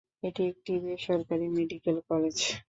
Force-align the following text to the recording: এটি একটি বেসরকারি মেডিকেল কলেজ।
এটি 0.23 0.41
একটি 0.51 0.73
বেসরকারি 0.85 1.47
মেডিকেল 1.57 1.97
কলেজ। 2.09 2.37